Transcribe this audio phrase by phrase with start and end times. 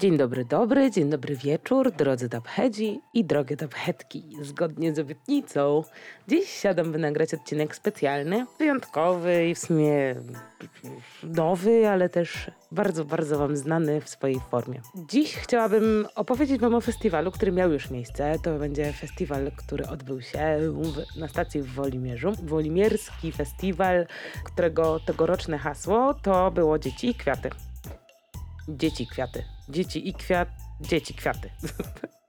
[0.00, 4.36] Dzień dobry, dobry, dzień dobry wieczór, drodzy dabhedzi i drogie dabhetki.
[4.42, 5.84] Zgodnie z obietnicą,
[6.28, 10.14] dziś siadam by nagrać odcinek specjalny, wyjątkowy i w sumie
[11.22, 14.80] nowy, ale też bardzo, bardzo wam znany w swojej formie.
[15.08, 18.34] Dziś chciałabym opowiedzieć wam o festiwalu, który miał już miejsce.
[18.42, 22.32] To będzie festiwal, który odbył się w, na stacji w Wolimierzu.
[22.42, 24.06] Wolimierski festiwal,
[24.44, 27.50] którego tegoroczne hasło to było Dzieci i Kwiaty.
[28.76, 29.44] Dzieci kwiaty.
[29.68, 30.48] Dzieci i kwiat.
[30.80, 31.50] Dzieci kwiaty.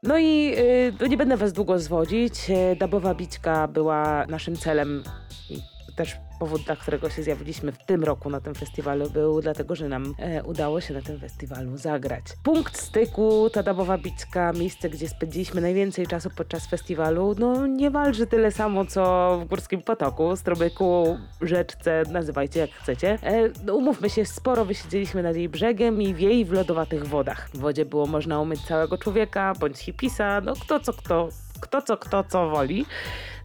[0.03, 0.53] No i
[1.01, 2.49] y, nie będę was długo zwodzić.
[2.49, 5.03] Y, Dabowa bićka była naszym celem
[5.49, 5.61] i
[5.95, 9.87] też powód, dla którego się zjawiliśmy w tym roku na tym festiwalu był dlatego, że
[9.87, 12.23] nam e, udało się na tym festiwalu zagrać.
[12.43, 17.91] Punkt styku, ta dabowa bicka, miejsce, gdzie spędziliśmy najwięcej czasu podczas festiwalu, no nie
[18.29, 23.19] tyle samo, co w Górskim Potoku, Stromyku, Rzeczce, nazywajcie jak chcecie.
[23.23, 27.49] E, no, umówmy się, sporo wysiedzieliśmy nad jej brzegiem i w jej w lodowatych wodach.
[27.53, 31.29] W wodzie było można umyć całego człowieka, bądź hipisa, no kto co kto
[31.61, 32.85] kto co, kto co woli.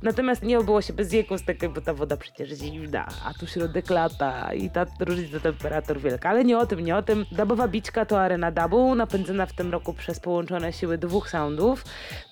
[0.03, 3.91] Natomiast nie obyło się bez jego styku, bo ta woda przecież zimna, a tu środek
[3.91, 6.29] lata i ta różnica temperatur wielka.
[6.29, 7.25] Ale nie o tym, nie o tym.
[7.33, 11.85] Dabowa bićka to arena dabu, napędzana w tym roku przez połączone siły dwóch soundów,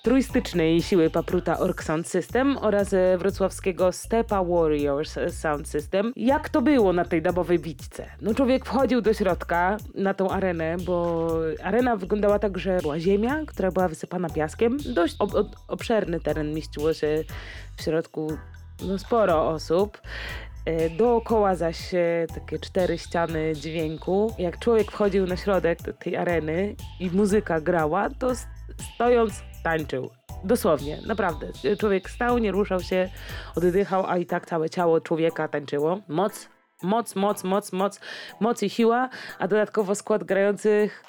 [0.03, 6.13] trójstycznej siły Papruta Ork Sound System oraz e, wrocławskiego Stepa Warriors Sound System.
[6.15, 8.05] Jak to było na tej dabowej bićce?
[8.21, 11.27] No człowiek wchodził do środka na tą arenę, bo
[11.63, 14.77] arena wyglądała tak, że była ziemia, która była wysypana piaskiem.
[14.93, 15.31] Dość ob
[15.67, 17.23] obszerny teren mieściło się
[17.77, 18.37] w środku
[18.87, 20.01] no, sporo osób.
[20.65, 24.35] E, dookoła zaś e, takie cztery ściany dźwięku.
[24.39, 28.31] Jak człowiek wchodził na środek tej areny i muzyka grała, to
[28.95, 30.09] stojąc tańczył.
[30.43, 31.47] Dosłownie, naprawdę.
[31.79, 33.09] Człowiek stał, nie ruszał się,
[33.55, 35.99] oddychał, a i tak całe ciało człowieka tańczyło.
[36.07, 36.49] Moc,
[36.83, 37.99] moc, moc, moc, moc,
[38.39, 39.09] moc i siła,
[39.39, 41.03] a dodatkowo skład grających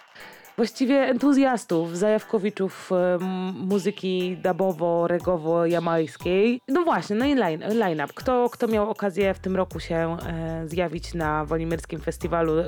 [0.57, 3.19] właściwie entuzjastów, zajawkowiczów e,
[3.55, 6.61] muzyki dabowo-regowo-jamańskiej.
[6.69, 8.13] No właśnie, no i line, line-up.
[8.15, 12.67] Kto, kto miał okazję w tym roku się e, zjawić na Wolimierskim Festiwalu, e,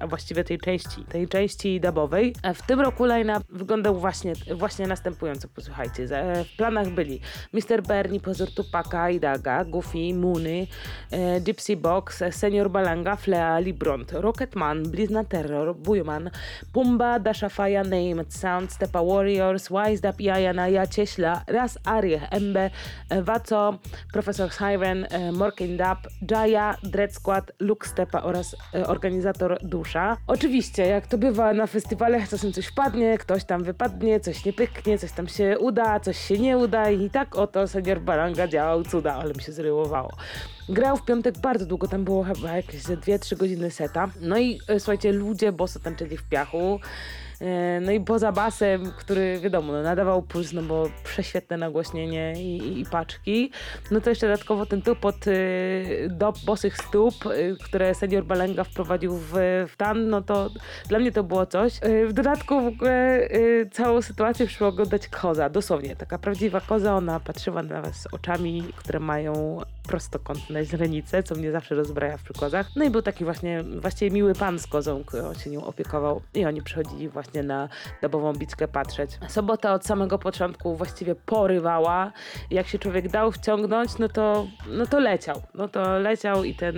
[0.00, 2.34] a właściwie tej części, tej części dabowej.
[2.42, 6.02] E, w tym roku line-up wyglądał właśnie, właśnie następująco, posłuchajcie.
[6.02, 7.20] E, w planach byli
[7.52, 7.82] Mr.
[7.82, 10.66] Bernie, Pozor Tupaka, Idaga, Goofy, Moony,
[11.10, 16.30] e, Gypsy Box, Senior Balanga, Flea, Libront, Rocketman, Blizna Terror, Bujman,
[16.72, 22.70] Pumba, Dasha Faja, Named Sound, Stepa Warriors, Wised Up, Jaja, Naja, Cieśla, Raz Arię, Embe,
[23.22, 23.78] Waco,
[24.12, 25.98] Profesor Siren, e, Morkin Dub,
[26.30, 30.16] Jaya, Dread Squad, Luke Stepa oraz e, organizator Dusza.
[30.26, 34.98] Oczywiście, jak to bywa na festiwalach, czasem coś wpadnie, ktoś tam wypadnie, coś nie pyknie,
[34.98, 39.14] coś tam się uda, coś się nie uda i tak oto senior Baranga działał cuda,
[39.14, 40.10] ale mi się zryłowało.
[40.68, 44.10] Grał w piątek bardzo długo, tam było chyba jakieś 2-3 godziny seta.
[44.20, 46.80] No i e, słuchajcie, ludzie boso tańczyli w piachu.
[47.40, 52.80] E, no i poza basem, który wiadomo, no, nadawał puls, no bo prześwietne nagłośnienie i,
[52.80, 53.50] i, paczki,
[53.90, 59.16] no to jeszcze dodatkowo ten tupot y, do bosych stóp, y, które senior Balenga wprowadził
[59.16, 59.32] w,
[59.68, 60.50] w tan, no to
[60.88, 61.80] dla mnie to było coś.
[61.84, 63.28] Y, w dodatku w ogóle
[63.72, 69.00] całą sytuację przyszło oglądać koza, dosłownie, taka prawdziwa koza, ona patrzyła na was oczami, które
[69.00, 72.66] mają prostokątne źrenice, co mnie zawsze rozbraja w przykładach.
[72.76, 76.44] No i był taki właśnie, właściwie miły pan z kozą, który się nią opiekował i
[76.44, 77.68] oni przychodzili właśnie na
[78.02, 79.10] dobową bitkę patrzeć.
[79.28, 82.12] Sobota od samego początku właściwie porywała.
[82.50, 85.42] Jak się człowiek dał wciągnąć, no to, no to leciał.
[85.54, 86.76] No to leciał i ten,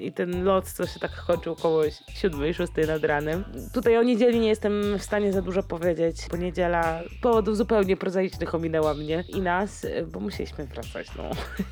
[0.00, 3.44] i ten lot, co się tak kończył około 7-6 nad ranem.
[3.74, 8.54] Tutaj o niedzieli nie jestem w stanie za dużo powiedzieć, bo niedziela powodów zupełnie prozaicznych
[8.54, 11.30] ominęła mnie i nas, bo musieliśmy wracać, no.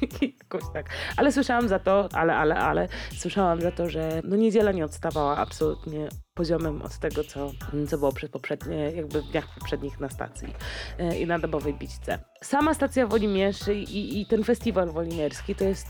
[0.56, 0.90] jakoś tak.
[1.16, 5.36] Ale słyszałam za to, ale, ale, ale, słyszałam za to, że no niedziela nie odstawała
[5.36, 7.52] absolutnie poziomem od tego, co,
[7.88, 10.54] co było przed poprzednie, jakby w dniach poprzednich na stacji
[10.98, 12.18] e, i na dobowej bićce.
[12.42, 15.86] Sama stacja Wolimierz i, i ten festiwal wolimierski to jest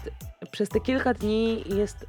[0.50, 2.06] przez te kilka dni jest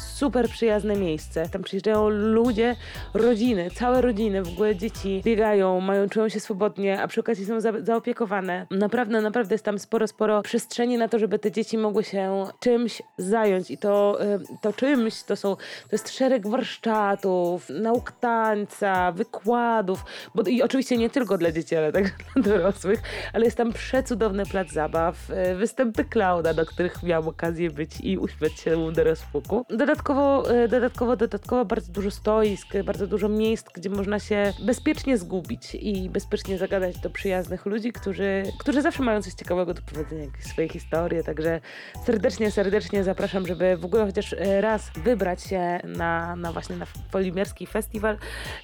[0.00, 1.48] super przyjazne miejsce.
[1.48, 2.76] Tam przyjeżdżają ludzie,
[3.14, 7.60] rodziny, całe rodziny, w ogóle dzieci biegają, mają, czują się swobodnie, a przy okazji są
[7.60, 8.66] za, zaopiekowane.
[8.70, 13.02] Naprawdę, naprawdę jest tam sporo, sporo przestrzeni na to, żeby te dzieci mogły się czymś
[13.18, 14.18] zająć i to,
[14.60, 20.04] to czymś to są, to jest szereg warsztatów, nauk tańca, wykładów,
[20.34, 23.00] bo i oczywiście nie tylko dla dzieci, ale także dla dorosłych,
[23.32, 28.18] ale jest tam przecudowny plac zabaw, e, występy Klauda, do których miałam okazję być i
[28.18, 33.90] uśmiać się do rozpuku dodatkowo, e, dodatkowo, dodatkowo bardzo dużo stoisk, bardzo dużo miejsc, gdzie
[33.90, 39.34] można się bezpiecznie zgubić i bezpiecznie zagadać do przyjaznych ludzi, którzy, którzy zawsze mają coś
[39.34, 41.60] ciekawego do powiedzenia, jakieś swoje historie, także
[42.06, 46.86] serdecznie, serdecznie zapraszam, żeby w ogóle chociaż e, raz wybrać się na, na właśnie na
[47.12, 48.18] Polimierski Festiwal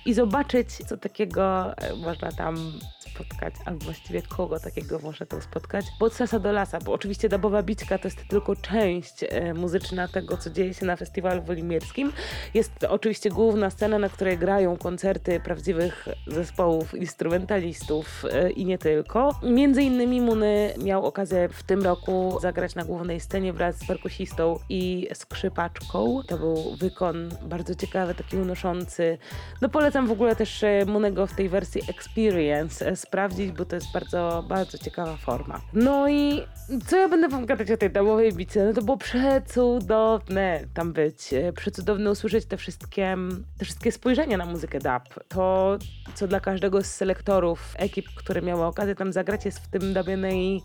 [0.07, 2.57] i zobaczyć, co takiego e, można tam
[2.99, 5.85] spotkać, albo właściwie kogo takiego można tam spotkać.
[6.01, 9.25] Bo od sasa do lasa, bo oczywiście Dabowa Bićka to jest tylko część
[9.55, 12.13] muzyczna tego, co dzieje się na festiwalu wolimierskim.
[12.55, 19.31] Jest oczywiście główna scena, na której grają koncerty prawdziwych zespołów, instrumentalistów e, i nie tylko.
[19.43, 24.59] Między innymi Muny miał okazję w tym roku zagrać na głównej scenie wraz z perkusistą
[24.69, 26.21] i skrzypaczką.
[26.29, 29.19] To był wykon bardzo ciekawy, taki unoszący.
[29.63, 33.77] No polecam w ogóle też e, Munego w tej wersji Experience e, sprawdzić, bo to
[33.77, 35.61] jest bardzo, bardzo ciekawa forma.
[35.73, 36.43] No i
[36.87, 38.65] co ja będę wam gadać o tej damowej bicie?
[38.65, 41.33] No to było przecudowne tam być.
[41.33, 43.17] e, Przecudowne usłyszeć te wszystkie,
[43.59, 45.25] te wszystkie spojrzenia na muzykę dub.
[45.29, 45.79] To,
[46.15, 50.17] co dla każdego z selektorów, ekip, które miały okazję tam zagrać, jest w tym dubie
[50.17, 50.63] naj,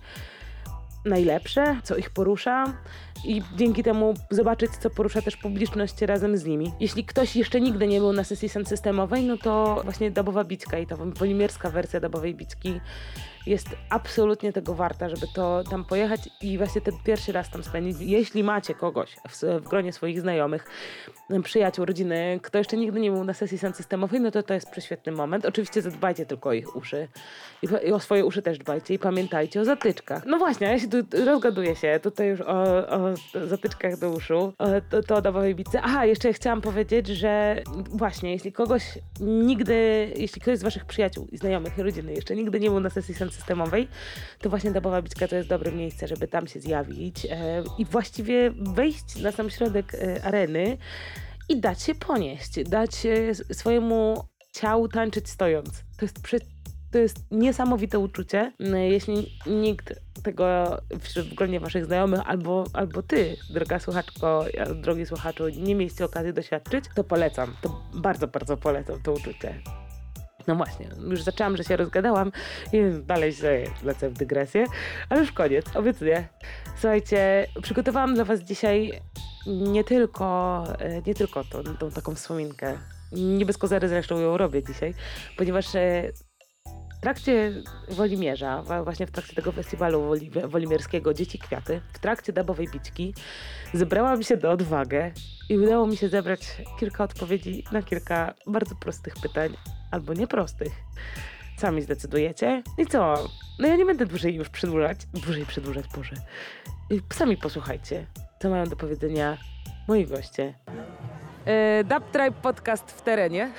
[1.05, 2.73] najlepsze, co ich porusza
[3.25, 6.71] i dzięki temu zobaczyć, co porusza też publiczność razem z nimi.
[6.79, 10.87] Jeśli ktoś jeszcze nigdy nie był na sesji systemowej, no to właśnie dubowa bićka i
[10.87, 12.79] ta polimierska wersja dubowej bićki
[13.45, 17.97] jest absolutnie tego warta, żeby to tam pojechać i właśnie ten pierwszy raz tam spędzić.
[17.99, 20.67] Jeśli macie kogoś w, w gronie swoich znajomych,
[21.43, 25.11] przyjaciół, rodziny, kto jeszcze nigdy nie był na sesji systemowej, no to to jest prześwietny
[25.11, 25.45] moment.
[25.45, 27.07] Oczywiście zadbajcie tylko o ich uszy
[27.61, 30.25] i, i o swoje uszy też dbajcie i pamiętajcie o zatyczkach.
[30.25, 33.10] No właśnie, ja się tu rozgaduję się tutaj już o, o
[33.47, 35.79] zatyczkach do uszu, o, to, to o dawowej bicy.
[35.81, 38.83] Aha, jeszcze chciałam powiedzieć, że właśnie, jeśli kogoś
[39.19, 42.89] nigdy, jeśli ktoś z waszych przyjaciół i znajomych i rodziny jeszcze nigdy nie był na
[42.89, 43.87] sesji systemowej,
[44.39, 48.51] to właśnie dabowa bicka to jest dobre miejsce, żeby tam się zjawić e, i właściwie
[48.51, 50.77] wejść na sam środek e, areny
[51.49, 54.23] i dać się ponieść, dać e, swojemu
[54.53, 55.83] ciału tańczyć stojąc.
[55.97, 56.39] To jest, przy,
[56.91, 58.51] to jest niesamowite uczucie.
[58.59, 59.93] No, Jeśli nikt
[60.23, 64.45] tego w gronie waszych znajomych albo, albo ty, droga słuchaczko,
[64.75, 67.55] drogi słuchaczu, nie mieliście okazji doświadczyć, to polecam.
[67.61, 69.61] To bardzo, bardzo polecam to uczucie.
[70.47, 72.31] No właśnie, już zaczęłam, że się rozgadałam
[72.73, 74.65] i dalej się lecę w dygresję,
[75.09, 76.27] ale już koniec, obiecuję.
[76.75, 79.01] Słuchajcie, przygotowałam dla was dzisiaj
[79.47, 82.77] nie tylko, e, nie tylko tą, tą taką wspominkę.
[83.11, 84.93] Nie bez kozery zresztą ją robię dzisiaj,
[85.37, 86.11] ponieważ e,
[87.01, 87.53] trakcie
[87.89, 93.13] Wolimierza, właśnie w trakcie tego festiwalu woli, wolimierskiego Dzieci Kwiaty, w trakcie dabowej bićki,
[93.73, 95.11] zebrałam się do odwagę
[95.49, 99.53] i udało mi się zebrać kilka odpowiedzi na kilka bardzo prostych pytań,
[99.91, 100.71] albo nieprostych.
[101.57, 102.63] Sami zdecydujecie.
[102.77, 103.29] I co?
[103.59, 106.15] No ja nie będę dłużej już przedłużać, dłużej przedłużać, Boże.
[106.89, 108.07] I Sami posłuchajcie,
[108.41, 109.37] co mają do powiedzenia
[109.87, 110.53] moi goście.
[111.45, 113.51] E, Dub Tribe Podcast w terenie.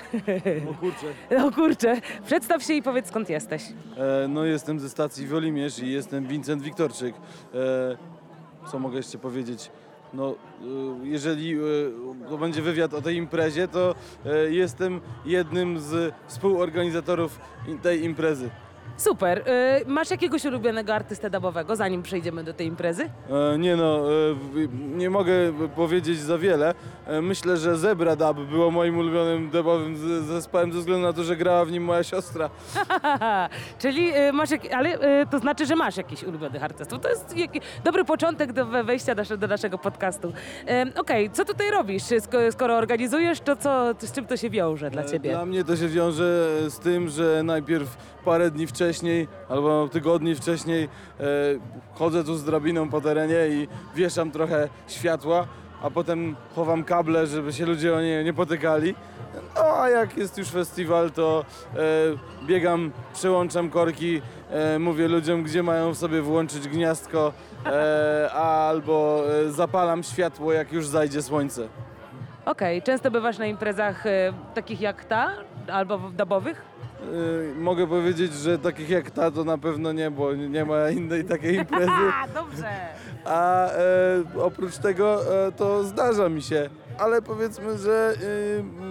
[0.70, 1.06] O kurczę.
[1.38, 3.62] No kurczę, przedstaw się i powiedz skąd jesteś.
[3.96, 7.14] E, no jestem ze stacji Wolimierz i jestem Wincent Wiktorczyk.
[7.54, 9.70] E, co mogę jeszcze powiedzieć?
[10.14, 10.34] No, e,
[11.02, 11.58] jeżeli e,
[12.28, 13.94] to będzie wywiad o tej imprezie, to
[14.26, 17.40] e, jestem jednym z współorganizatorów
[17.82, 18.50] tej imprezy.
[18.96, 19.42] Super.
[19.46, 23.10] E, masz jakiegoś ulubionego artystę dubowego, zanim przejdziemy do tej imprezy?
[23.54, 25.32] E, nie no, e, w- nie mogę
[25.76, 26.74] powiedzieć za wiele.
[27.06, 31.24] E, myślę, że Zebra Dub było moim ulubionym dubowym z- zespołem ze względu na to,
[31.24, 32.50] że grała w nim moja siostra.
[33.82, 34.98] Czyli masz, jak, ale
[35.30, 37.00] to znaczy, że masz jakiś ulubionych artystów.
[37.00, 40.32] To jest jaki, dobry początek do we- wejścia nasze, do naszego podcastu.
[40.68, 42.02] E, Okej, co tutaj robisz?
[42.02, 45.30] Sko- Skoro organizujesz, to co, z czym to się wiąże dla E, ciebie?
[45.30, 50.84] Dla mnie to się wiąże z tym, że najpierw parę dni wcześniej albo tygodni wcześniej
[50.84, 51.24] e,
[51.94, 55.46] chodzę tu z drabiną po terenie i wieszam trochę światła,
[55.82, 58.94] a potem chowam kable, żeby się ludzie o nie nie potykali.
[59.54, 61.44] No a jak jest już festiwal, to
[61.74, 61.78] e,
[62.46, 67.32] biegam, przełączam korki, e, mówię ludziom, gdzie mają sobie włączyć gniazdko,
[67.66, 71.68] e, albo e, zapalam światło, jak już zajdzie słońce.
[72.44, 75.30] Okej, często bywasz na imprezach e, takich jak ta,
[75.72, 76.62] albo w- dubowych?
[77.02, 81.24] Y, mogę powiedzieć, że takich jak ta to na pewno nie, bo nie ma innej
[81.24, 81.90] takiej imprezy.
[82.22, 82.70] A, dobrze.
[83.24, 83.82] A e,
[84.42, 88.14] oprócz tego e, to zdarza mi się, ale powiedzmy, że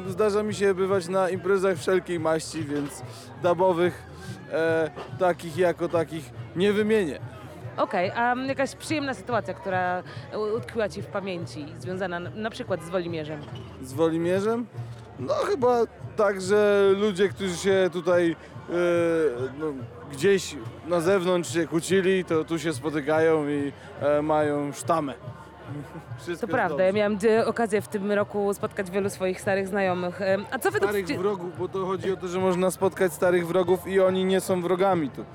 [0.07, 3.03] y, zdarza mi się bywać na imprezach wszelkiej maści, więc
[3.43, 4.03] dabowych
[4.51, 7.19] e, takich jako takich nie wymienię.
[7.77, 10.03] Okej, a jakaś przyjemna sytuacja, która
[10.37, 13.39] u- utkwiła ci w pamięci, związana na, na przykład z Wolimierzem?
[13.83, 14.65] Z Wolimierzem?
[15.21, 15.77] No chyba
[16.15, 18.35] tak, że ludzie, którzy się tutaj
[18.69, 18.73] e,
[19.59, 19.65] no,
[20.11, 20.55] gdzieś
[20.87, 25.13] na zewnątrz się kłócili, to tu się spotykają i e, mają sztamę.
[26.21, 26.93] Wszystko To jest prawda, ja dobrze.
[26.99, 30.21] miałam e, okazję w tym roku spotkać wielu swoich starych znajomych.
[30.21, 33.47] E, A co według Starych wrogów, bo to chodzi o to, że można spotkać starych
[33.47, 35.25] wrogów i oni nie są wrogami tu.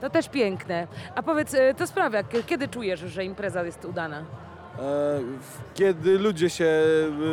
[0.00, 0.86] To też piękne.
[1.14, 4.24] A powiedz, e, to sprawia, k- kiedy czujesz, że impreza jest udana?
[4.78, 5.20] E,
[5.74, 6.64] kiedy ludzie się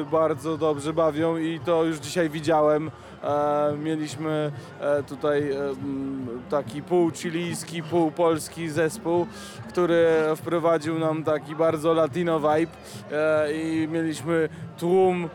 [0.02, 2.92] e, bardzo dobrze bawią i to już dzisiaj widziałem.
[3.24, 9.28] E, mieliśmy e, tutaj e, m, taki pół chilijski, pół polski zespół,
[9.70, 12.72] który wprowadził nam taki bardzo latino vibe
[13.54, 15.30] i mieliśmy tłum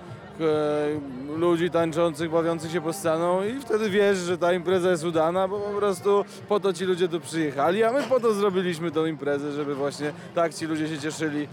[1.36, 5.58] ludzi tańczących, bawiących się pod sceną i wtedy wiesz, że ta impreza jest udana, bo
[5.58, 9.52] po prostu po to ci ludzie tu przyjechali, a my po to zrobiliśmy tą imprezę,
[9.52, 11.48] żeby właśnie tak ci ludzie się cieszyli,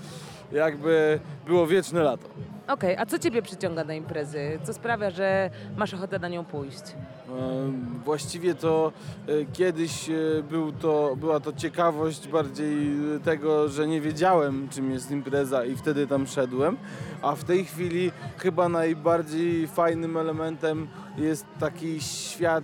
[0.52, 2.28] jakby było wieczne lato.
[2.68, 4.60] Okej, a co ciebie przyciąga na imprezy?
[4.64, 6.80] Co sprawia, że masz ochotę na nią pójść?
[6.82, 7.72] E,
[8.06, 8.92] Właściwie to
[9.28, 10.14] e, kiedyś e,
[10.50, 12.88] był to, była to ciekawość bardziej
[13.24, 16.78] tego, że nie wiedziałem czym jest impreza i wtedy tam szedłem,
[17.22, 20.88] a w tej chwili chyba najbardziej fajnym elementem
[21.18, 22.64] jest taki świat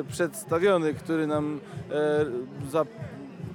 [0.00, 2.24] e, przedstawiony, który nam e,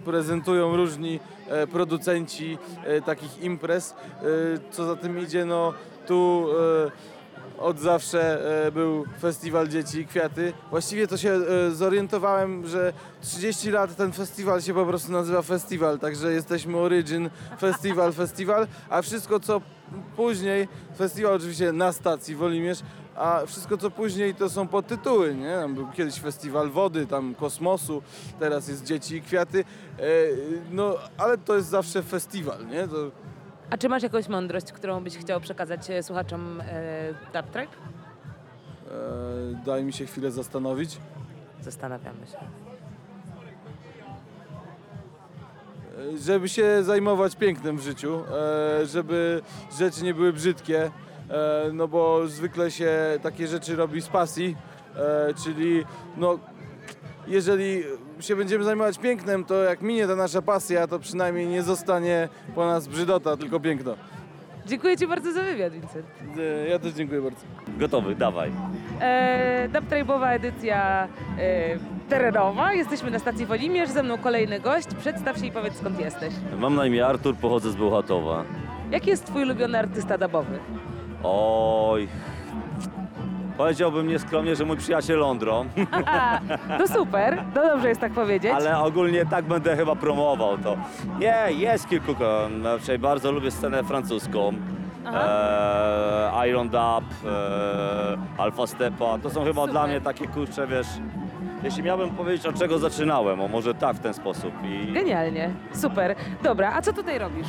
[0.06, 3.92] zaprezentują różni e, producenci e, takich imprez.
[3.92, 4.24] E,
[4.72, 5.74] Co za tym idzie, no
[6.08, 6.48] tu
[6.88, 7.14] e,
[7.58, 10.54] od zawsze e, był festiwal Dzieci i Kwiaty.
[10.70, 16.00] Właściwie to się e, zorientowałem, że 30 lat ten festiwal się po prostu nazywa festiwal,
[16.00, 17.30] także jesteśmy Origin
[17.60, 19.62] Festiwal Festiwal, a wszystko co
[20.16, 20.68] później,
[20.98, 22.80] festiwal oczywiście na stacji Wolimierz,
[23.16, 25.56] a wszystko co później to są podtytuły, nie?
[25.56, 28.02] Tam był kiedyś festiwal wody, tam kosmosu,
[28.40, 29.64] teraz jest Dzieci i Kwiaty,
[30.00, 30.04] e,
[30.72, 32.88] no ale to jest zawsze festiwal, nie?
[32.88, 32.96] To,
[33.70, 37.60] A czy masz jakąś mądrość, którą byś chciał przekazać e, słuchaczom e, Tribe?
[37.62, 37.68] e,
[39.66, 40.98] daj mi się chwilę zastanowić.
[41.62, 42.38] Zastanawiamy się.
[46.18, 48.24] żeby się zajmować pięknem w życiu,
[48.82, 49.42] e, żeby
[49.80, 50.92] rzeczy nie były brzydkie, e,
[51.74, 52.92] no bo zwykle się
[53.24, 54.56] takie rzeczy robi z pasji,
[54.96, 55.84] e, czyli
[56.18, 56.40] no
[57.28, 57.84] jeżeli
[58.20, 62.66] się będziemy zajmować pięknem, to jak minie ta nasza pasja, to przynajmniej nie zostanie po
[62.66, 63.96] nas brzydota, tylko piękno.
[64.66, 66.06] Dziękuję Ci bardzo za wywiad, Vincent.
[66.66, 67.40] E, Ja też dziękuję bardzo.
[67.68, 68.52] Gotowy, dawaj.
[69.02, 71.08] E, Dub Tribe'owa edycja
[71.40, 71.78] e,
[72.10, 72.74] terenowa.
[72.74, 74.88] Jesteśmy na stacji Wolimierz, ze mną kolejny gość.
[75.00, 76.34] Przedstaw się i powiedz skąd jesteś.
[76.58, 78.44] Mam na imię Artur, pochodzę z Bełchatowa.
[78.92, 80.60] Jaki jest Twój ulubiony artysta dubowy?
[81.24, 82.08] Oj.
[83.58, 86.40] Powiedziałbym nieskromnie, że mój przyjaciel Londro, Aha,
[86.78, 88.52] to super, to dobrze jest tak powiedzieć.
[88.56, 90.78] ale ogólnie tak będę chyba promował to.
[91.20, 94.54] Nie, jest kilku, ko- raczej bardzo lubię scenę francuską.
[95.14, 96.80] E, Iron Dub,
[97.26, 99.72] e, Alpha Stepa, to są chyba Super.
[99.72, 100.88] dla mnie takie kurcze, wiesz,
[101.64, 104.52] jeśli miałbym powiedzieć od czego zaczynałem, o może tak w ten sposób.
[104.64, 106.16] I, Genialnie, super.
[106.44, 107.48] Dobra, a co tutaj robisz?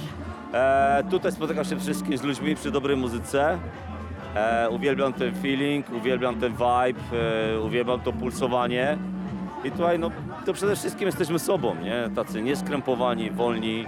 [0.54, 3.58] E, tutaj spotykam się wszystkim z ludźmi przy dobrej muzyce.
[4.34, 7.00] E, uwielbiam ten feeling, uwielbiam ten vibe,
[7.54, 8.98] e, uwielbiam to pulsowanie.
[9.64, 10.10] I tutaj no,
[10.46, 12.10] to przede wszystkim jesteśmy sobą, nie?
[12.16, 13.86] Tacy nieskrępowani, wolni.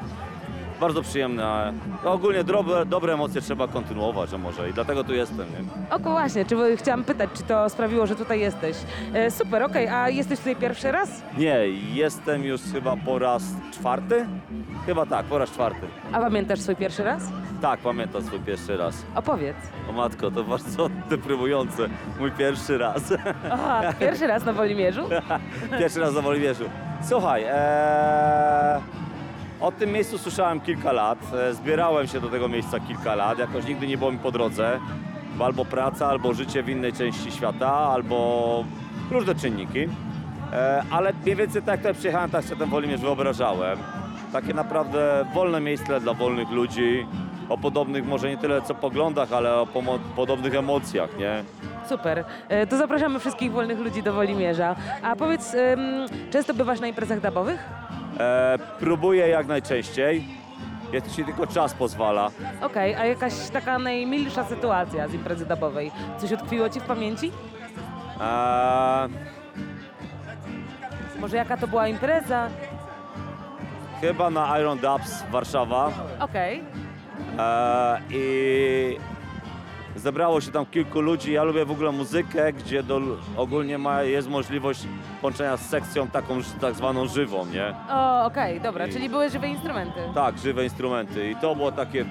[0.81, 1.73] Bardzo przyjemne.
[2.05, 5.95] Ogólnie dobre, dobre emocje trzeba kontynuować, a może i dlatego tu jestem, nie?
[5.97, 8.77] Oko właśnie, czy chciałam pytać, czy to sprawiło, że tutaj jesteś.
[9.15, 11.23] E, super, okej, a jesteś tutaj pierwszy raz?
[11.39, 11.59] Nie,
[11.95, 13.43] jestem już chyba po raz
[13.73, 14.27] czwarty?
[14.87, 15.87] Chyba tak, po raz czwarty.
[16.13, 17.23] A pamiętasz swój pierwszy raz?
[17.63, 19.03] Tak, pamiętam swój pierwszy raz.
[19.15, 19.57] Opowiedz.
[19.91, 21.89] O matko, to bardzo deprymujące.
[22.21, 23.03] Mój pierwszy raz.
[23.53, 25.03] Aha, pierwszy raz na Wolimierzu?
[25.79, 26.65] Pierwszy raz na Woliwierzu.
[27.09, 28.81] Słuchaj, ee,
[29.61, 31.19] o tym miejscu słyszałem kilka lat.
[31.35, 33.39] E, zbierałem się do tego miejsca kilka lat.
[33.39, 34.79] Jakoś nigdy nie było mi po drodze.
[35.39, 38.65] Bo albo praca, albo życie w innej części świata, albo
[39.11, 39.89] różne czynniki.
[40.53, 43.79] E, ale mniej więcej tak jak przyjechałem, tak sobie ten Wolimierz wyobrażałem.
[44.33, 47.07] Takie naprawdę wolne miejsce dla wolnych ludzi.
[47.49, 49.67] O podobnych, może nie tyle co poglądach, ale o
[50.17, 51.45] podobnych emocjach, nie?
[51.89, 52.25] Super.
[52.49, 54.77] E, To zapraszamy wszystkich wolnych ludzi do Wolimierza.
[55.03, 55.57] A powiedz,
[56.31, 57.69] często bywasz na imprezach dubowych?
[58.21, 60.25] E, próbuję jak najczęściej,
[60.93, 62.31] jeśli tylko czas pozwala.
[62.63, 65.91] Okej, a jakaś taka najmilsza sytuacja z imprezy dubowej?
[66.19, 67.33] Coś utkwiło ci w pamięci?
[68.21, 69.09] E,
[71.21, 72.49] Może jaka to była impreza?
[74.01, 76.65] chyba na Iron Dubs Warszawa Okej.
[77.39, 78.97] e, i
[79.97, 81.33] zebrało się tam kilku ludzi.
[81.33, 83.01] Ja lubię w ogóle muzykę, gdzie do,
[83.37, 84.81] ogólnie ma, jest możliwość
[85.21, 87.75] połączenia z sekcją taką ż- tak zwaną żywą, nie?
[87.91, 90.01] O, okej, dobra, I- czyli były żywe instrumenty.
[90.15, 92.05] Tak, żywe instrumenty i to było takie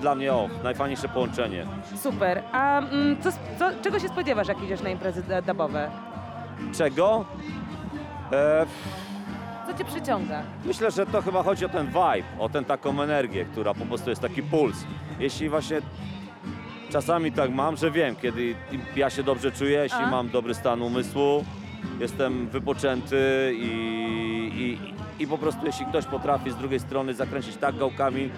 [0.00, 1.66] dla mnie o, najfajniejsze połączenie.
[1.96, 2.42] Super.
[2.52, 5.90] A mm, co, co, czego się spodziewasz, jak idziesz na imprezy d- dubowe?
[6.78, 7.24] Czego?
[8.32, 8.66] E,
[9.66, 10.42] Co cię przyciąga?
[10.64, 14.10] Myślę, że to chyba chodzi o ten vibe, o tę taką energię, która po prostu
[14.10, 14.76] jest taki puls.
[15.20, 15.80] Jeśli właśnie
[16.90, 18.54] czasami tak mam, że wiem, kiedy
[18.96, 20.10] ja się dobrze czuję, jeśli A.
[20.10, 21.44] mam dobry stan umysłu,
[22.00, 23.68] jestem wypoczęty i,
[24.56, 28.30] i, i po prostu jeśli ktoś potrafi z drugiej strony zakręcić tak gałkami,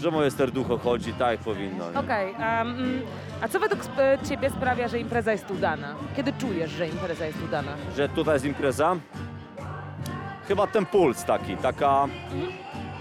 [0.00, 1.90] że moje serducho chodzi tak jak powinno.
[1.90, 1.98] nie?
[1.98, 3.02] Okej, a, mm,
[3.42, 3.80] a co według
[4.28, 5.94] ciebie sprawia, że impreza jest udana?
[6.16, 7.72] Kiedy czujesz, że impreza jest udana?
[7.96, 8.96] Że tutaj jest impreza?
[10.48, 12.06] Chyba ten puls taki, taka...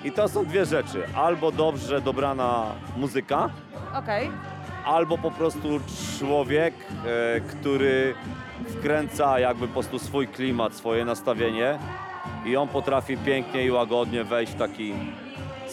[0.04, 1.04] I to są dwie rzeczy.
[1.16, 2.66] Albo dobrze dobrana
[2.98, 3.50] muzyka,
[3.96, 4.32] Okej,
[4.86, 5.80] albo po prostu
[6.20, 6.74] człowiek,
[7.06, 8.16] e, który
[8.68, 11.80] wkręca jakby po prostu swój klimat, swoje nastawienie
[12.46, 14.94] i on potrafi pięknie i łagodnie wejść w taki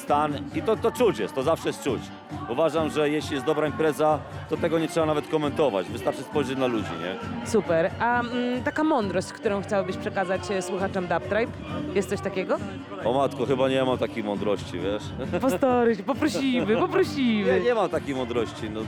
[0.08, 2.00] stan i to, to czuć jest, to zawsze jest czuć.
[2.48, 4.18] Uważam, że jeśli jest dobra impreza,
[4.50, 7.46] to tego nie trzeba nawet komentować, wystarczy spojrzeć na ludzi, nie?
[7.50, 7.90] super.
[8.00, 11.52] A mm, taka mądrość, którą chciałbyś przekazać e, słuchaczom Dub Tribe?
[11.94, 12.56] Jest coś takiego?
[13.04, 15.02] O matko, chyba nie mam takiej mądrości, wiesz?
[15.50, 17.60] Postoryć, poprosimy, Nie, poprosimy.
[17.60, 18.80] nie mam takiej mądrości, no.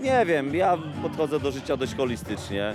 [0.00, 2.74] Nie wiem, ja podchodzę do życia dość holistycznie.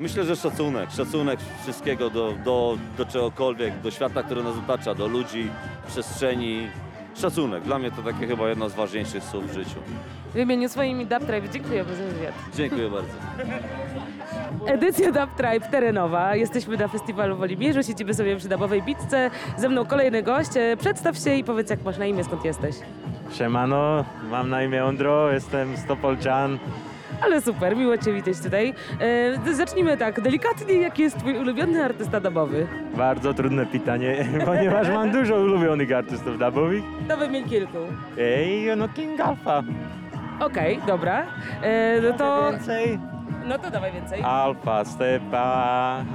[0.00, 5.06] Myślę, że szacunek, szacunek wszystkiego do, do, do czegokolwiek, do świata, który nas otacza, do
[5.06, 5.50] ludzi,
[5.88, 6.66] przestrzeni.
[7.14, 9.78] Szacunek, dla mnie to takie chyba jedno z ważniejszych słów w życiu.
[10.34, 12.34] W imieniu swoim i Dub Tribe dziękujemy za wywiad.
[12.56, 13.12] Dziękuję bardzo.
[14.66, 16.34] Edycja Dub Tribe terenowa.
[16.36, 19.30] Jesteśmy na festiwalu w Olimierzu, siedzimy sobie przy Dubowej Bitce.
[19.58, 20.50] Ze mną kolejny gość.
[20.56, 22.76] E, Przedstaw się i powiedz, jak masz na imię, skąd jesteś.
[23.32, 26.58] Siemano, mam na imię Ondro, jestem Stopolczan.
[27.22, 28.74] Ale super, miło Cię widzieć tutaj.
[29.46, 32.66] E, zacznijmy tak, delikatnie, jaki jest Twój ulubiony artysta dubowy?
[32.96, 36.82] Bardzo trudne pytanie, ponieważ mam dużo ulubionych artystów dubowych.
[37.08, 37.78] To wymień kilku.
[38.18, 39.62] Ej, no King Alpha.
[40.40, 41.26] Okej, dobra.
[41.62, 42.50] E, no to...
[42.52, 42.98] Więcej?
[43.48, 44.22] No to dawaj więcej.
[44.22, 46.04] Alfa, Stepa.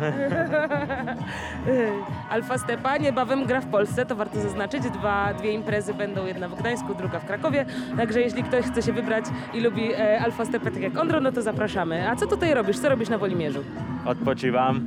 [2.29, 4.83] Alfa Stepa niebawem gra w Polsce, to warto zaznaczyć.
[4.83, 7.65] Dwa, dwie imprezy będą, jedna w Gdańsku, druga w Krakowie.
[7.97, 11.31] Także jeśli ktoś chce się wybrać i lubi e, Alfa Stepę tak jak Ondro, no
[11.31, 12.09] to zapraszamy.
[12.09, 12.79] A co tutaj robisz?
[12.79, 13.59] Co robisz na Wolimierzu?
[14.05, 14.81] Odpoczywam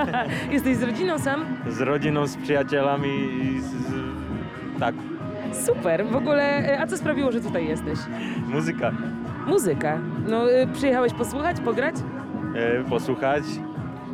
[0.52, 1.44] Jesteś z rodziną sam?
[1.68, 3.08] z rodziną, z przyjacielami
[3.42, 3.92] i z, z,
[4.80, 4.94] tak,
[5.66, 6.06] Super.
[6.06, 6.42] W ogóle,
[6.74, 7.98] e, a co sprawiło, że tutaj jesteś?
[8.48, 8.92] muzyka.
[9.46, 9.98] Muzyka.
[10.28, 11.94] No, e, przyjechałeś posłuchać, pograć?
[12.54, 13.42] E, posłuchać.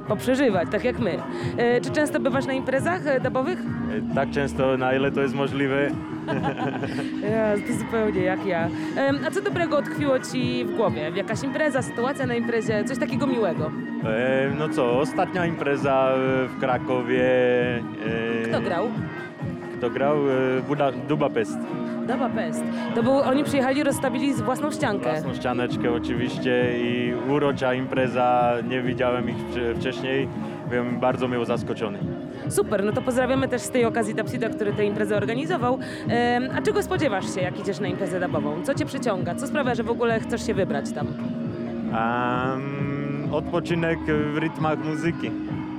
[0.08, 1.18] Poprzeżywać, tak jak my.
[1.56, 3.58] E, czy często bywasz na imprezach e, dubowych?
[4.10, 5.90] E, tak często, na ile to jest możliwe.
[7.32, 8.68] Ja, to zupełnie jak ja.
[8.96, 11.10] Em, a co dobrego utkwiło ci w głowie?
[11.14, 13.70] Jakaś impreza, sytuacja na imprezie, coś takiego miłego?
[14.04, 17.24] E, no co, ostatnia impreza e, w Krakowie.
[17.76, 18.88] E, Kto grał?
[19.78, 20.16] Kto grał?
[20.16, 21.58] E, Buda, Budapest.
[22.06, 22.62] Daba Pest.
[22.94, 25.10] To był, oni przyjechali, rozstawili własną ściankę.
[25.10, 30.28] Własną ścianeczkę oczywiście i urocza impreza, nie widziałem ich wcze- wcześniej,
[30.70, 31.98] byłem bardzo miło zaskoczony.
[32.48, 35.78] Super, no to pozdrawiamy też z tej okazji Dapsida, który tę imprezę organizował.
[36.58, 38.62] A czego spodziewasz się, jak idziesz na imprezę dabową?
[38.62, 39.34] Co cię przyciąga?
[39.34, 41.06] Co sprawia, że w ogóle chcesz się wybrać tam?
[41.06, 43.98] Um, odpoczynek
[44.34, 45.30] w rytmach muzyki.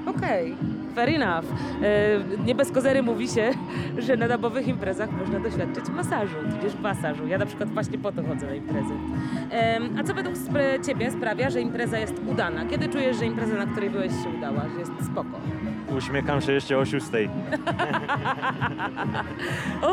[0.05, 0.55] Okej,
[0.97, 1.45] fair enough.
[1.83, 3.51] E, nie bez kozery mówi się,
[3.97, 7.27] że na dabowych imprezach można doświadczyć masażu, tudzież masażu.
[7.27, 8.93] Ja na przykład właśnie po to chodzę na imprezy.
[9.99, 10.35] A co według
[10.85, 12.65] Ciebie sprawia, że impreza jest udana?
[12.65, 15.39] Kiedy czujesz, że impreza, na której byłeś się udała, że jest spoko?
[15.97, 17.29] Uśmiecham się jeszcze o szóstej.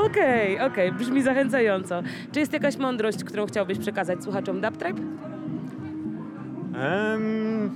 [0.07, 2.03] Okej, okej, brzmi zachęcająco.
[2.33, 5.03] Czy jest jakaś mądrość, którą chciałbyś przekazać słuchaczom Dub Tribe?
[6.75, 7.71] Um,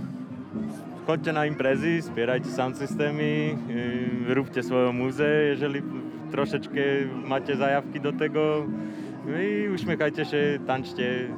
[1.09, 3.57] chodźcie na imprezy, wspierajcie sound systemy,
[4.31, 5.83] y, róbcie swoją muzę, jeżeli
[6.31, 6.81] troszeczkę
[7.27, 8.66] macie zajawki do tego.
[9.27, 11.29] No I uśmiechajcie się, tańczcie,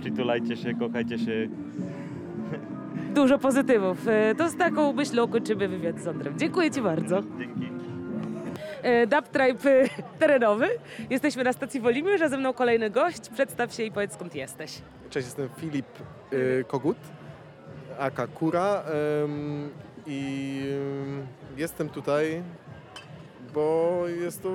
[0.00, 1.48] przytulajcie się, kochajcie się.
[3.14, 4.08] Dużo pozytywów.
[4.08, 6.38] E, To z taką myślą kończymy wywiad z Ondrem.
[6.38, 7.22] Dziękuję Ci bardzo.
[7.38, 7.68] Dzięki.
[8.82, 9.84] E, Dub Tribe
[10.18, 10.68] terenowy.
[11.10, 13.28] Jesteśmy na stacji Wolimierz, a ze mną kolejny gość.
[13.28, 14.78] Przedstaw się i powiedz skąd jesteś.
[15.10, 15.86] Cześć, jestem Filip
[16.32, 16.96] y, Kogut,
[18.00, 18.82] aka Kura
[19.24, 19.70] ym,
[20.06, 20.62] i
[21.56, 22.42] jestem tutaj,
[23.54, 24.48] bo jest to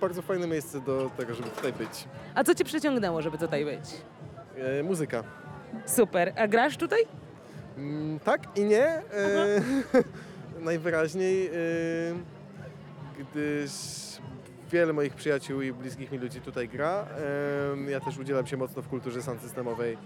[0.00, 2.08] bardzo fajne miejsce do tego, żeby tutaj być.
[2.34, 3.84] A co Cię przyciągnęło, żeby tutaj być?
[4.80, 5.24] Y, muzyka.
[5.86, 6.32] Super.
[6.36, 7.00] A grasz tutaj?
[7.78, 8.98] Mm, tak i nie.
[8.98, 9.02] Y,
[10.64, 12.14] najwyraźniej, y,
[13.18, 13.70] gdyż
[14.72, 17.06] wiele moich przyjaciół i bliskich mi ludzi tutaj gra.
[17.72, 19.98] Ym, ja też udzielam się mocno w kulturze sound systemowej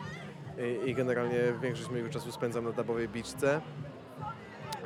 [0.58, 3.60] i, i generalnie większość mojego czasu spędzam na dabowej biczce.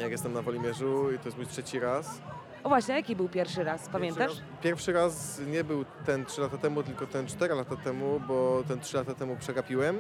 [0.01, 2.21] Jak jestem na Wolimierzu i to jest mój trzeci raz.
[2.65, 3.89] O właśnie, jaki był pierwszy raz?
[3.89, 4.33] Pamiętasz?
[4.33, 8.21] Pierwszy raz, pierwszy raz nie był ten 3 lata temu, tylko ten 4 lata temu,
[8.29, 9.97] bo ten 3 lata temu przegapiłem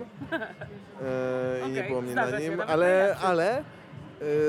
[1.63, 3.27] e, i nie było mnie na się, nim, nawet ale, najlepszy.
[3.27, 3.65] ale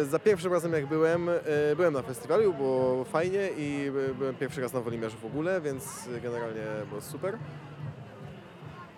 [0.02, 1.36] E, Za pierwszym razem jak byłem, e,
[1.76, 6.10] byłem na festiwalu, było fajnie i by- byłem pierwszy raz na Wolimierzu w ogóle, więc
[6.24, 7.34] generalnie było super.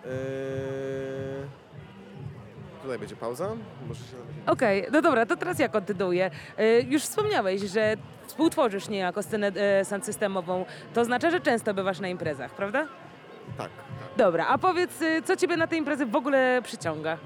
[0.04, 0.08] E,
[2.82, 3.48] Tutaj będzie pauza.
[3.88, 6.30] Muszę się Okej, no dobra, to teraz ja kontynuuję.
[6.56, 10.64] E, Już wspomniałeś, że współtworzysz niejako scenę e, sound systemową.
[10.94, 12.86] To oznacza, że często bywasz na imprezach, prawda?
[13.58, 13.70] Tak.
[14.16, 17.18] Dobra, a powiedz, y, co ciebie na te imprezy w ogóle przyciąga?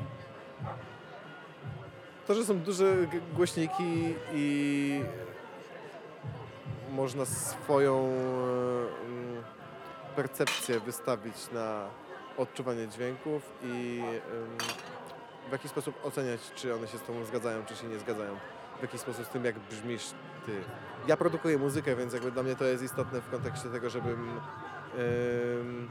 [2.27, 5.01] To, że są duże g- głośniki i
[6.93, 9.43] można swoją em,
[10.17, 11.85] percepcję wystawić na
[12.37, 14.59] odczuwanie dźwięków i em,
[15.53, 18.37] w jaki sposób oceniać, czy one się z tobą zgadzają, czy się nie zgadzają.
[18.79, 20.07] W jaki sposób z tym, jak brzmisz
[20.47, 20.53] ty.
[21.09, 25.91] Ja produkuję muzykę, więc jakby dla mnie to jest istotne w kontekście tego, żebym em,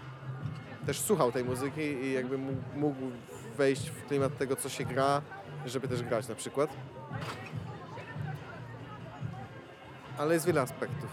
[0.85, 2.37] też słuchał tej muzyki i jakby
[2.75, 3.11] mógł-
[3.57, 5.21] wejść w klimat tego, co się gra,
[5.65, 6.69] żeby też grać na przykład.
[10.17, 11.09] Ale jest wiele aspektów.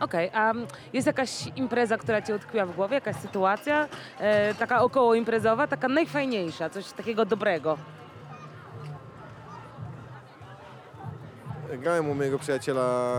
[0.00, 4.82] Okej, a mm, jest jakaś impreza, która ci utkwiła w głowie, jakaś sytuacja, e, taka
[4.82, 7.78] około imprezowa, taka najfajniejsza, coś takiego dobrego?
[11.78, 13.14] Grałem u mojego przyjaciela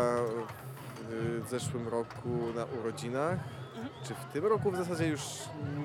[1.09, 3.39] w zeszłym roku na urodzinach.
[4.03, 5.21] Czy w tym roku w zasadzie już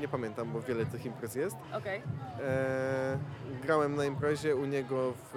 [0.01, 1.57] nie pamiętam, bo wiele tych imprez jest.
[1.73, 2.03] Okej.
[2.41, 3.19] E,
[3.63, 5.37] grałem na imprezie u niego w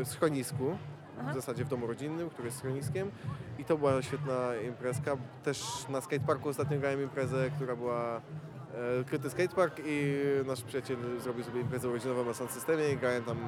[0.00, 0.76] e, schronisku,
[1.20, 1.32] Aha.
[1.32, 3.10] w zasadzie w domu rodzinnym, który jest schroniskiem.
[3.58, 5.16] I to była świetna imprezka.
[5.44, 10.14] Też na skateparku ostatnio grałem imprezę, która była e, kryty skatepark i
[10.46, 13.38] nasz przyjaciel zrobił sobie imprezę urodzinową na sound systemie i grałem tam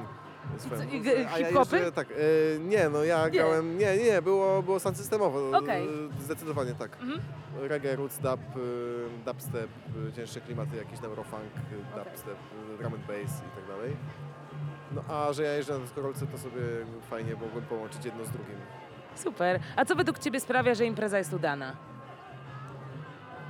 [0.57, 1.75] swoją co, i A ja hip-hopy?
[1.75, 5.83] jeszcze, tak, e, nie, no ja grałem, nie, nie, było, było sound systemowo, Okej.
[5.87, 6.91] e, zdecydowanie tak.
[7.01, 7.19] Mhm.
[7.61, 9.67] Reggae, roots, dub, y, dubstep,
[10.09, 12.03] y, cięższe klimaty, jakiś tam eurofunk, Okej.
[12.05, 12.37] dubstep,
[12.73, 13.95] y, drum and bass i tak dalej.
[14.95, 16.61] No a że ja jeżdżę na deskorolce, to sobie
[17.09, 18.55] fajnie mogłem połączyć jedno z drugim.
[19.15, 19.59] Super.
[19.75, 21.75] A co według ciebie sprawia, że impreza jest udana?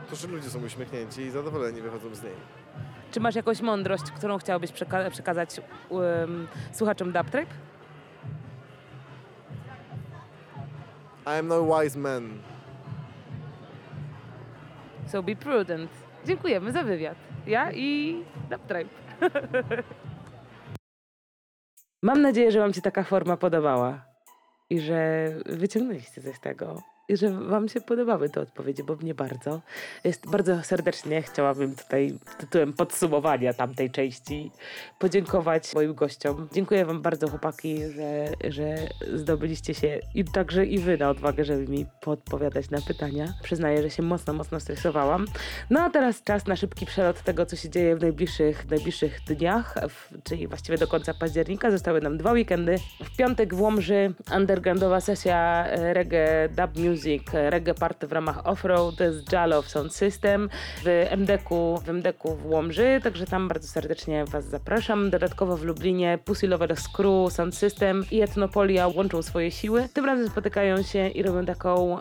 [0.09, 2.33] To, że ludzie są uśmiechnięci i zadowoleni wychodzą z niej.
[3.11, 7.49] Czy masz jakąś mądrość, którą chciałbyś przeka- przekazać um, słuchaczom Dub Trip?
[11.25, 12.29] I am no wise man.
[15.07, 15.91] So be prudent.
[16.25, 17.17] Dziękujemy za wywiad.
[17.47, 18.89] Ja i Dub Tribe.
[22.03, 24.05] Mam nadzieję, że Wam się taka forma podobała
[24.69, 26.81] i że wyciągnęliście coś z tego.
[27.09, 29.61] Że Wam się podobały te odpowiedzi, bo mnie bardzo.
[30.03, 34.51] Jest bardzo serdecznie chciałabym tutaj tytułem podsumowania tamtej części
[34.99, 36.47] podziękować moim gościom.
[36.53, 38.75] Dziękuję Wam bardzo, chłopaki, że, że
[39.13, 43.33] zdobyliście się i także i Wy na odwagę, żeby mi podpowiadać na pytania.
[43.43, 45.25] Przyznaję, że się mocno, mocno stresowałam.
[45.69, 49.75] No a teraz czas na szybki przelot tego, co się dzieje w najbliższych, najbliższych dniach,
[49.89, 51.71] w, czyli właściwie do końca października.
[51.71, 52.75] Zostały nam dwa weekendy.
[53.03, 56.92] W piątek w Łomży undergroundowa sesja e, reggae dub music,
[57.33, 60.49] e, reggae party w ramach offroad z Jalo w Sound System
[60.83, 65.09] w MDK-u, w MDK-u w Łomży, także tam bardzo serdecznie Was zapraszam.
[65.09, 69.89] Dodatkowo w Lublinie Pussy Lovers Crew, Sound System i Etnopolia łączą swoje siły.
[69.93, 71.99] Tym razem spotykają się i robią taką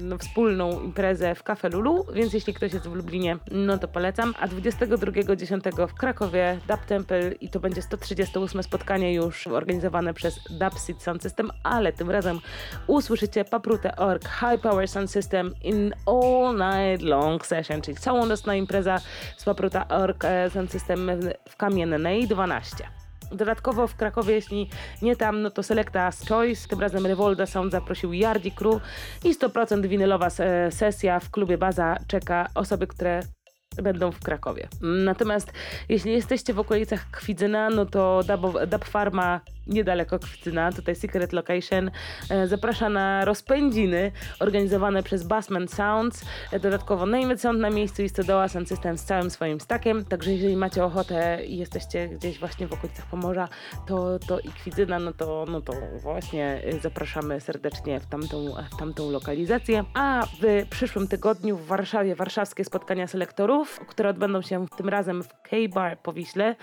[0.00, 4.34] no, wspólną imprezę w Cafe Lulu, więc jeśli ktoś jest w Lublinie, no to polecam.
[4.40, 10.78] A 22.10 w Krakowie Dub Temple i to będzie 138 spotkanie już organizowane przez Dub
[10.78, 12.40] Seed Sound System, ale tym razem
[12.86, 18.54] usłyszycie Paprutę Org High Power Sound System in all night long session, czyli całą nocna
[18.54, 19.00] impreza
[19.36, 21.10] z Papruta Org e, Sound System
[21.48, 22.88] w Kamiennej 12.
[23.32, 24.70] Dodatkowo w Krakowie, jeśli
[25.02, 26.68] nie tam, no to Selecta's Choice.
[26.68, 28.82] Tym razem Revolda Sound zaprosił Yardi Crew
[29.24, 33.20] i 100% winylowa e, sesja w klubie Baza czeka osoby, które
[33.82, 34.68] będą w Krakowie.
[34.80, 35.52] Natomiast
[35.88, 41.90] jeśli jesteście w okolicach Kwidzyna, no to Dub, Dub Pharma niedaleko Kwidzyna, tutaj Secret Location,
[42.30, 46.24] e, zaprasza na rozpędziny organizowane przez Bassman Sounds.
[46.52, 50.04] E, Dodatkowo Name Sound na miejscu i Stodoła Sound System z całym swoim stackiem.
[50.04, 53.48] Także jeżeli macie ochotę i jesteście gdzieś właśnie w okolicach Pomorza,
[53.86, 58.76] to, to i Kwidzyna, no to, no to właśnie e, zapraszamy serdecznie w tamtą, w
[58.76, 59.84] tamtą lokalizację.
[59.94, 65.28] A w przyszłym tygodniu w Warszawie warszawskie spotkania selektorów, które odbędą się tym razem w
[65.28, 66.56] K-Bar po Wiśle.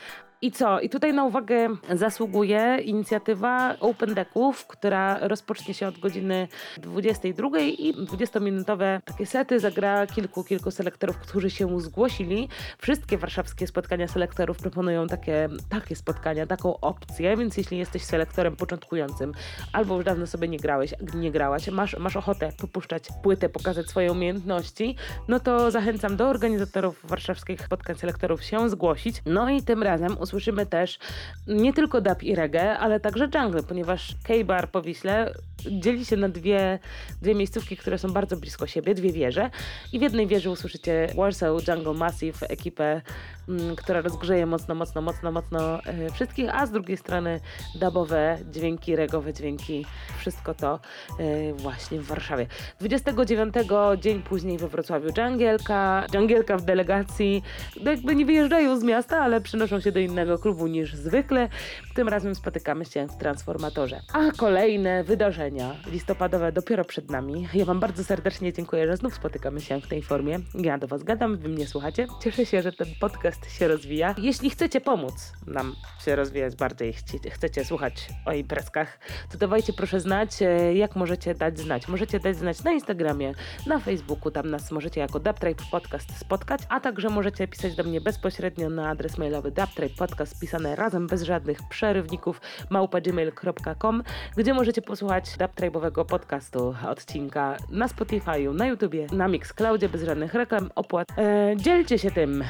[0.45, 0.79] I co?
[0.79, 7.93] I tutaj na uwagę zasługuje inicjatywa Open Decków, która rozpocznie się od godziny 22 i
[7.93, 12.49] 20-minutowe takie sety zagra kilku, kilku selektorów, którzy się zgłosili.
[12.77, 19.31] Wszystkie warszawskie spotkania selektorów proponują takie, takie spotkania, taką opcję, więc jeśli jesteś selektorem początkującym
[19.73, 24.11] albo już dawno sobie nie grałeś, nie grałaś, masz, masz ochotę popuszczać płytę, pokazać swoje
[24.11, 24.95] umiejętności,
[25.27, 29.21] no to zachęcam do organizatorów warszawskich spotkań selektorów się zgłosić.
[29.25, 30.99] No i tym razem usłyszycie usłyszymy też
[31.47, 35.33] nie tylko dub i reggae, ale także jungle, ponieważ K-Bar po Wiśle
[35.71, 36.79] dzieli się na dwie,
[37.21, 39.49] dwie miejscówki, które są bardzo blisko siebie, dwie wieże
[39.93, 43.01] i w jednej wieży usłyszycie Warsaw Jungle Massive, ekipę,
[43.49, 47.39] mm, która rozgrzeje mocno, mocno, mocno, mocno e, wszystkich, a z drugiej strony
[47.75, 49.85] dubowe dźwięki, regowe dźwięki,
[50.17, 50.79] wszystko to
[51.19, 52.47] e, właśnie w Warszawie.
[52.79, 53.55] 29
[53.99, 57.43] dzień później we Wrocławiu Dżangielka, Dżangielka w delegacji,
[57.81, 61.49] no jakby nie wyjeżdżają z miasta, ale przynoszą się do innego klubu niż zwykle.
[61.95, 64.01] Tym razem spotykamy się w Transformatorze.
[64.13, 67.47] A kolejne wydarzenia listopadowe dopiero przed nami.
[67.53, 70.39] Ja Wam bardzo serdecznie dziękuję, że znów spotykamy się w tej formie.
[70.53, 72.07] Ja do Was gadam, Wy mnie słuchacie.
[72.23, 74.15] Cieszę się, że ten podcast się rozwija.
[74.17, 75.75] Jeśli chcecie pomóc nam
[76.05, 76.93] się rozwijać bardziej,
[77.31, 78.99] chcecie słuchać o imprezkach,
[79.31, 81.87] to dawajcie proszę znać, e, jak możecie dać znać.
[81.87, 83.33] Możecie dać znać na Instagramie,
[83.67, 88.01] na Facebooku, tam nas możecie jako Dubtrape Podcast spotkać, a także możecie pisać do mnie
[88.01, 94.03] bezpośrednio na adres mailowy Dubtrape Podcast, pisane razem, bez żadnych przerywników, małpa.gmail.com,
[94.37, 100.71] gdzie możecie posłuchać Dubtrape'owego podcastu, odcinka na Spotify'u, na YouTubie, na Mixcloudzie, bez żadnych reklam,
[100.75, 101.07] opłat.
[101.17, 102.43] E, dzielcie się tym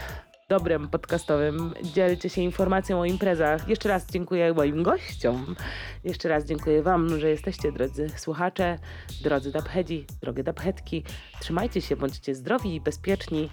[0.50, 1.74] dobrem podcastowym.
[1.84, 3.70] Dzielcie się informacją o imprezach.
[3.70, 5.56] Jeszcze raz dziękuję moim gościom.
[6.04, 8.80] Jeszcze raz dziękuję Wam, że jesteście, drodzy słuchacze,
[9.24, 11.04] drodzy dubheadzi, drogie dubheadki.
[11.39, 13.50] Trzymajcie się, bądźcie zdrowi i bezpieczni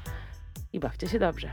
[0.72, 1.52] i bawcie się dobrze.